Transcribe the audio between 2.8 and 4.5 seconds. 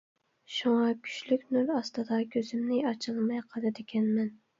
ئاچالماي قالدىكەنمەن.